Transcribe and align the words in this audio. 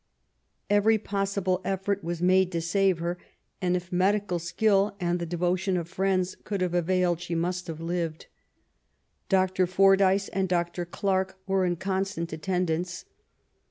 Every 0.67 0.97
possible 0.97 1.61
efibrt 1.63 2.01
was 2.01 2.23
made 2.23 2.51
to 2.53 2.61
save 2.61 2.97
her; 2.97 3.19
and 3.61 3.75
if 3.77 3.91
medical 3.91 4.39
skill 4.39 4.95
and 4.99 5.19
the 5.19 5.27
devotion 5.27 5.77
of 5.77 5.87
friends 5.87 6.35
could 6.43 6.59
have 6.61 6.73
availed, 6.73 7.21
she 7.21 7.35
must 7.35 7.67
have 7.67 7.79
lived. 7.79 8.25
Dr. 9.29 9.67
Fordyce 9.67 10.27
and 10.29 10.49
Dr. 10.49 10.85
Clarke 10.85 11.37
were 11.45 11.65
in 11.65 11.75
constant 11.75 12.33
attendance. 12.33 13.05